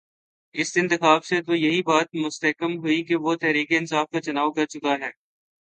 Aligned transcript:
اس 0.55 0.77
انتخاب 0.77 1.25
سے 1.25 1.41
تو 1.41 1.55
یہی 1.55 1.81
بات 1.81 2.15
مستحکم 2.15 2.77
ہوئی 2.77 3.03
کہ 3.03 3.15
وہ 3.15 3.35
تحریک 3.35 3.71
انصاف 3.71 4.09
کا 4.09 4.21
چناؤ 4.21 4.51
کر 4.51 4.65
چکا 4.65 4.93
ہے۔ 5.01 5.09